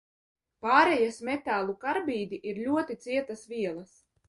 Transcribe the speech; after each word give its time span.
Pārejas 0.65 1.19
metālu 1.27 1.77
karbīdi 1.85 2.41
ir 2.53 2.65
ļoti 2.65 2.99
cietas 3.07 3.47
vielas. 3.55 3.97